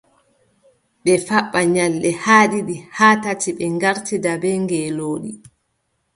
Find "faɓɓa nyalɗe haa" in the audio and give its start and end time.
1.27-2.45